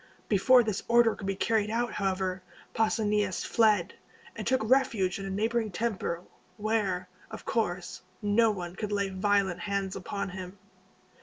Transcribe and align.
Before 0.29 0.63
this 0.63 0.81
order 0.87 1.13
could 1.13 1.27
be 1.27 1.35
carried 1.35 1.69
out, 1.69 1.93
however, 1.93 2.41
Pausanias 2.73 3.43
fled, 3.45 3.93
and 4.35 4.47
took 4.47 4.61
refuge 4.67 5.19
in 5.19 5.27
a 5.27 5.29
neighboring 5.29 5.69
temple, 5.69 6.27
where, 6.57 7.07
of 7.29 7.45
course, 7.45 8.01
no 8.19 8.49
one 8.49 8.75
could 8.75 8.91
lay 8.91 9.09
violent 9.09 9.59
hands 9.59 9.95
upon 9.95 10.29
him. 10.29 10.57